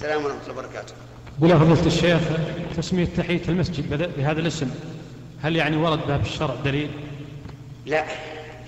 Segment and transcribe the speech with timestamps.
[0.00, 0.94] السلام ورحمة الله وبركاته
[1.40, 2.20] قول فضيلة الشيخ
[2.76, 4.70] تسمية تحية المسجد بهذا الاسم
[5.42, 6.90] هل يعني ورد بها في الشرع دليل؟
[7.86, 8.04] لا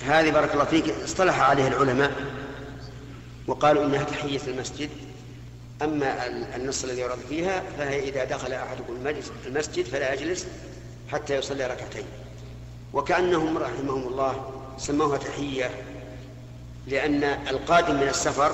[0.06, 2.12] هذه بارك الله فيك اصطلح عليه العلماء
[3.46, 4.90] وقالوا إنها تحية المسجد
[5.83, 6.26] أما
[6.56, 9.15] النص الذي ورد فيها فهي إذا دخل أحدكم
[9.47, 10.47] المسجد فلا يجلس
[11.13, 12.04] حتى يصلي ركعتين
[12.92, 15.71] وكأنهم رحمهم الله سموها تحية
[16.87, 18.52] لأن القادم من السفر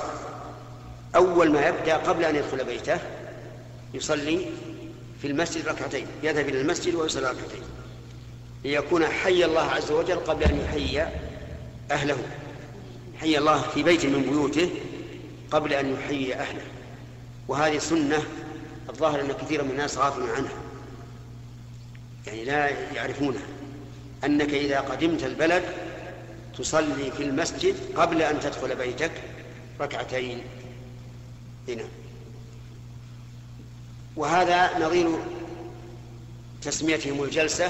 [1.15, 2.99] أول ما يبدأ قبل أن يدخل بيته
[3.93, 4.45] يصلي
[5.21, 7.61] في المسجد ركعتين يذهب إلى المسجد ويصلي ركعتين.
[8.63, 11.07] ليكون حي الله عز وجل قبل أن يحيي
[11.91, 12.17] أهله.
[13.19, 14.69] حي الله في بيت من بيوته
[15.51, 16.61] قبل أن يحيي أهله.
[17.47, 18.23] وهذه سنة
[18.89, 20.53] الظاهر أن كثير من الناس غافل عنها.
[22.27, 23.47] يعني لا يعرفونها.
[24.25, 25.63] أنك إذا قدمت البلد
[26.57, 29.11] تصلي في المسجد قبل أن تدخل بيتك
[29.81, 30.41] ركعتين.
[31.67, 31.83] هنا
[34.15, 35.19] وهذا نظير
[36.61, 37.69] تسميتهم الجلسة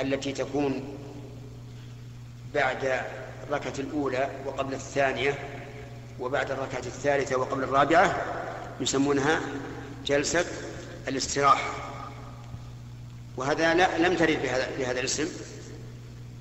[0.00, 0.84] التي تكون
[2.54, 3.00] بعد
[3.48, 5.38] الركعة الأولى وقبل الثانية
[6.20, 8.22] وبعد الركعة الثالثة وقبل الرابعة
[8.80, 9.40] يسمونها
[10.06, 10.44] جلسة
[11.08, 11.70] الاستراحة
[13.36, 15.28] وهذا لا لم ترد بهذا, بهذا الاسم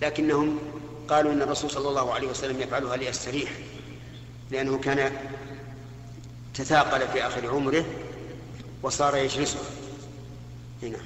[0.02, 0.60] لكنهم
[1.08, 3.52] قالوا إن الرسول صلى الله عليه وسلم يفعلها ليستريح
[4.52, 5.12] لأنه كان
[6.54, 7.86] تثاقل في آخر عمره
[8.84, 9.62] وصار يجلسها.
[10.84, 10.98] هنا.